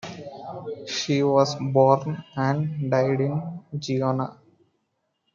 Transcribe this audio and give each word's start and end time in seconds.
She 0.87 1.21
was 1.21 1.53
born 1.61 2.23
and 2.35 2.89
died 2.89 3.21
in 3.21 3.63
Genoa. 3.77 4.35